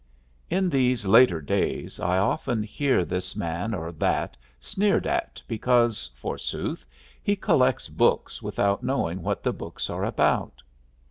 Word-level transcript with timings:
In 0.49 0.67
these 0.67 1.05
later 1.05 1.39
days 1.39 1.99
I 1.99 2.17
often 2.17 2.63
hear 2.63 3.05
this 3.05 3.35
man 3.35 3.71
or 3.75 3.91
that 3.91 4.35
sneered 4.59 5.05
at 5.05 5.43
because, 5.47 6.09
forsooth, 6.15 6.83
he 7.21 7.35
collects 7.35 7.87
books 7.87 8.41
without 8.41 8.81
knowing 8.81 9.21
what 9.21 9.43
the 9.43 9.53
books 9.53 9.91
are 9.91 10.03
about. 10.03 10.63